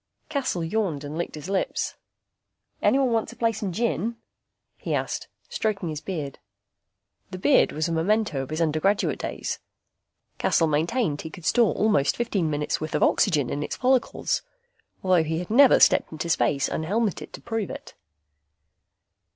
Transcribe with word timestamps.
Cassel 0.29 0.63
yawned 0.63 1.03
and 1.03 1.15
licked 1.15 1.35
his 1.35 1.47
lips. 1.47 1.93
"Anyone 2.81 3.11
want 3.11 3.29
to 3.29 3.35
play 3.35 3.51
some 3.51 3.71
gin?" 3.71 4.15
he 4.77 4.95
asked, 4.95 5.27
stroking 5.47 5.89
his 5.89 6.01
beard. 6.01 6.39
The 7.29 7.37
beard 7.37 7.71
was 7.71 7.87
a 7.87 7.91
memento 7.91 8.41
of 8.41 8.49
his 8.49 8.61
undergraduate 8.61 9.19
days. 9.19 9.59
Cassel 10.39 10.65
maintained 10.65 11.21
he 11.21 11.29
could 11.29 11.45
store 11.45 11.75
almost 11.75 12.17
fifteen 12.17 12.49
minutes 12.49 12.81
worth 12.81 12.95
of 12.95 13.03
oxygen 13.03 13.51
in 13.51 13.61
its 13.61 13.75
follicles. 13.75 14.41
He 15.03 15.37
had 15.37 15.51
never 15.51 15.79
stepped 15.79 16.11
into 16.11 16.29
space 16.29 16.67
unhelmeted 16.67 17.31
to 17.33 17.39
prove 17.39 17.69
it. 17.69 17.93